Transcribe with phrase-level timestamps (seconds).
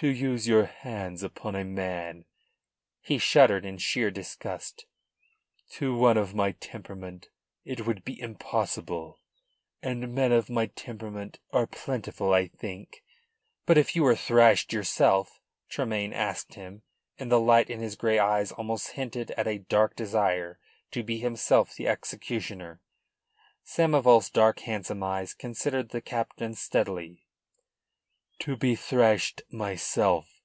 [0.00, 2.24] "To use your hands upon a man!"
[3.00, 4.86] He shuddered in sheer disgust.
[5.70, 7.30] "To one of my temperament
[7.64, 9.18] it would be impossible,
[9.82, 13.02] and men of my temperament are plentiful, I think."
[13.66, 16.82] "But if you were thrashed yourself?" Tremayne asked him,
[17.18, 20.60] and the light in his grey eyes almost hinted at a dark desire
[20.92, 22.80] to be himself the executioner.
[23.64, 27.24] Samoval's dark, handsome eyes considered the captain steadily.
[28.42, 30.36] "To be thrashed myself?"